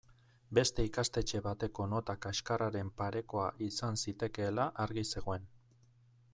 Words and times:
Beste 0.57 0.85
ikastetxe 0.87 1.41
bateko 1.47 1.85
nota 1.91 2.15
kaxkarraren 2.25 2.91
parekoa 3.03 3.47
izan 3.69 4.03
zitekeela 4.07 4.69
argi 4.87 5.09
zegoen. 5.15 5.49